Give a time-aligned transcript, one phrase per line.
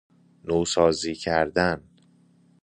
[0.45, 1.83] نوسازی کردن